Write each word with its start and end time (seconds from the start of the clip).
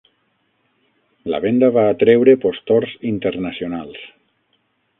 La 1.33 1.41
venda 1.43 1.69
va 1.75 1.83
atreure 1.91 2.35
postors 2.47 2.95
internacionals. 3.13 4.05